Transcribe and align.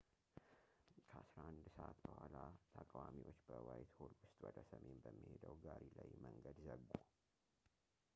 ከ11፡00 1.09 1.99
በኋላ፣ 2.03 2.35
ተቃዋሚዎች 2.75 3.37
በዋይትሆል 3.49 4.13
ውስጥ 4.23 4.33
ወደ 4.47 4.57
ሰሜን 4.71 4.97
በሚሄደው 5.05 5.55
ጋሪ 5.67 5.83
ላይ 5.99 6.09
መንገድ 6.25 6.57
ዘጉ 6.67 6.89